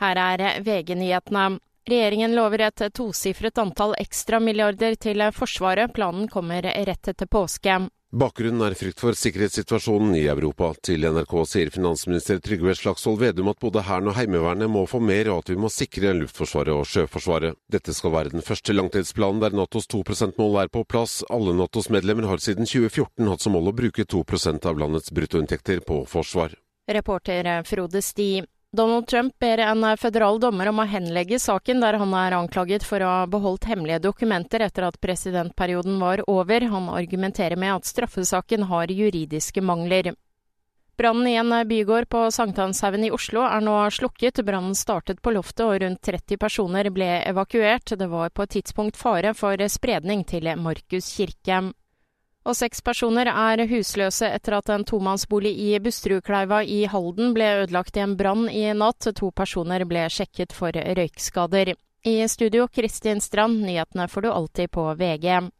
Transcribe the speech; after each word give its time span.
Her 0.00 0.16
er 0.16 0.62
VG-nyhetene. 0.64 1.60
Regjeringen 1.90 2.34
lover 2.36 2.62
et 2.68 2.82
tosifret 2.94 3.58
antall 3.60 3.92
ekstra 4.00 4.38
milliarder 4.40 4.94
til 5.00 5.22
Forsvaret. 5.36 5.92
Planen 5.92 6.28
kommer 6.28 6.64
rett 6.64 7.08
etter 7.10 7.28
påske. 7.28 7.82
Bakgrunnen 8.10 8.64
er 8.66 8.74
frykt 8.74 8.98
for 8.98 9.14
sikkerhetssituasjonen 9.14 10.16
i 10.18 10.24
Europa. 10.32 10.72
Til 10.82 11.04
NRK 11.06 11.34
sier 11.46 11.68
finansminister 11.70 12.40
Trygve 12.42 12.72
Slagsvold 12.74 13.20
Vedum 13.20 13.50
at 13.52 13.60
både 13.62 13.84
Hæren 13.86 14.10
og 14.10 14.16
Heimevernet 14.16 14.72
må 14.72 14.82
få 14.90 14.98
mer, 14.98 15.30
og 15.30 15.44
at 15.44 15.52
vi 15.52 15.58
må 15.60 15.70
sikre 15.70 16.10
Luftforsvaret 16.18 16.74
og 16.74 16.88
Sjøforsvaret. 16.90 17.58
Dette 17.70 17.94
skal 17.94 18.14
være 18.16 18.32
den 18.34 18.42
første 18.42 18.74
langtidsplanen 18.74 19.44
der 19.44 19.54
Natos 19.54 19.86
2 19.86 20.02
%-mål 20.02 20.62
er 20.64 20.72
på 20.74 20.82
plass. 20.82 21.20
Alle 21.30 21.54
Natos 21.54 21.90
medlemmer 21.92 22.26
har 22.26 22.42
siden 22.42 22.66
2014 22.66 23.30
hatt 23.30 23.46
som 23.46 23.54
mål 23.54 23.70
å 23.70 23.76
bruke 23.84 24.02
2% 24.02 24.66
av 24.66 24.80
landets 24.80 25.12
bruttoinntekter 25.14 25.84
på 25.86 26.02
forsvar. 26.10 26.56
Reporter 26.90 27.52
Frode 27.68 28.02
Sti. 28.02 28.32
Donald 28.72 29.06
Trump 29.06 29.34
ber 29.38 29.58
en 29.58 29.82
føderal 29.98 30.36
dommer 30.38 30.68
om 30.70 30.78
å 30.78 30.86
henlegge 30.86 31.40
saken 31.42 31.80
der 31.82 31.96
han 31.98 32.12
er 32.14 32.36
anklaget 32.36 32.84
for 32.86 33.02
å 33.02 33.08
ha 33.10 33.24
beholdt 33.26 33.66
hemmelige 33.66 34.04
dokumenter 34.04 34.62
etter 34.62 34.86
at 34.86 35.00
presidentperioden 35.02 35.96
var 35.98 36.22
over. 36.30 36.68
Han 36.70 36.86
argumenterer 36.94 37.58
med 37.58 37.80
at 37.80 37.90
straffesaken 37.90 38.68
har 38.70 38.92
juridiske 38.94 39.58
mangler. 39.60 40.12
Brannen 41.00 41.26
i 41.26 41.34
en 41.40 41.50
bygård 41.66 42.06
på 42.12 42.22
Sankthanshaugen 42.30 43.08
i 43.08 43.10
Oslo 43.10 43.42
er 43.42 43.66
nå 43.66 43.74
slukket. 43.90 44.38
Brannen 44.46 44.78
startet 44.78 45.18
på 45.18 45.34
loftet 45.34 45.66
og 45.66 45.80
rundt 45.82 46.02
30 46.06 46.38
personer 46.38 46.92
ble 46.94 47.10
evakuert. 47.26 47.96
Det 47.98 48.06
var 48.06 48.30
på 48.30 48.46
et 48.46 48.54
tidspunkt 48.54 49.00
fare 49.00 49.34
for 49.34 49.66
spredning 49.66 50.22
til 50.28 50.46
Markus 50.62 51.10
kirke. 51.16 51.72
Og 52.48 52.56
seks 52.56 52.80
personer 52.80 53.28
er 53.28 53.66
husløse 53.68 54.28
etter 54.32 54.56
at 54.56 54.70
en 54.72 54.84
tomannsbolig 54.88 55.52
i 55.60 55.74
Busterudkleiva 55.82 56.62
i 56.64 56.86
Halden 56.88 57.34
ble 57.36 57.50
ødelagt 57.60 57.98
i 57.98 58.04
en 58.04 58.16
brann 58.16 58.48
i 58.48 58.64
natt. 58.72 59.10
To 59.20 59.28
personer 59.30 59.84
ble 59.84 60.06
sjekket 60.08 60.56
for 60.56 60.72
røykskader. 60.72 61.74
I 62.08 62.16
studio 62.32 62.64
Kristin 62.72 63.20
Strand, 63.20 63.60
nyhetene 63.60 64.08
får 64.08 64.24
du 64.24 64.30
alltid 64.32 64.70
på 64.72 64.86
VG. 64.96 65.50